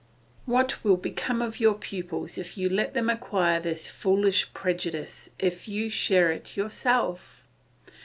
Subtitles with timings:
[0.47, 5.67] What will become of your pupils if you let them acquire this foolish prejudice, if
[5.67, 7.45] you share it yourself?